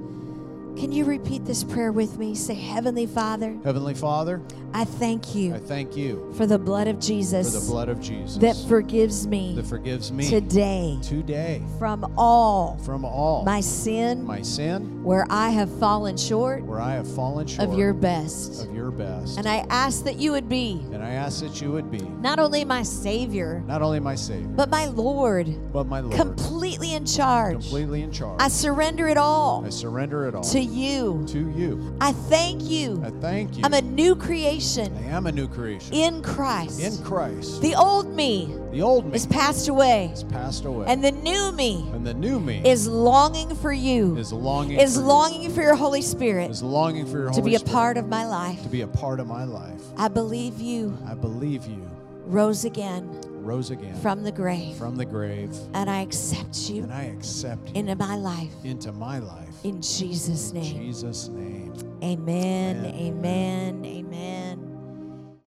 [0.81, 2.35] Can you repeat this prayer with me?
[2.35, 4.41] Say, Heavenly Father, Heavenly Father,
[4.73, 7.53] I thank you I thank you for the blood of Jesus.
[7.53, 12.79] for the blood of Jesus that forgives me that forgives me today today from all
[12.85, 17.47] from all my sin my sin where I have fallen short where I have fallen
[17.47, 18.65] short of your best.
[18.65, 19.39] of your best.
[19.39, 22.39] And I ask that you would be And I ask that you would be not
[22.39, 27.05] only my Savior, not only my Savior, but my Lord, but my Lord, completely in
[27.05, 27.55] charge.
[27.55, 28.41] completely in charge.
[28.41, 31.25] I surrender it all I surrender it all to you.
[31.29, 31.97] to you.
[32.01, 33.03] I thank you.
[33.05, 33.63] I thank you.
[33.65, 36.81] I'm a new creation I am a new creation in Christ.
[36.81, 37.61] in Christ.
[37.63, 41.53] The old me The old me is passed away, has passed away, and the new
[41.53, 45.51] me and the new me is longing for you, is longing is for you, longing
[45.51, 48.09] for your Holy Spirit is longing for your to Holy be a Spirit part of
[48.09, 48.63] my life.
[48.63, 49.83] to be a part of my life.
[49.97, 51.89] I believe you I believe you
[52.27, 53.09] rose again
[53.41, 57.69] rose again from the grave, from the grave, and I accept you and I accept
[57.71, 58.53] you into my life.
[58.65, 59.49] into my life.
[59.65, 60.77] In Jesus' name.
[60.77, 60.83] In.
[60.87, 61.75] Jesus' name.
[62.03, 62.95] Amen, Amen.
[62.95, 64.70] amen, amen.